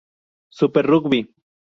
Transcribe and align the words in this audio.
Super 0.49 0.81
Rugby 0.89 1.21